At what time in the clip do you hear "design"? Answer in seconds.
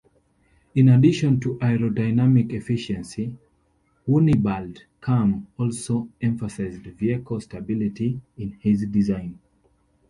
8.87-9.37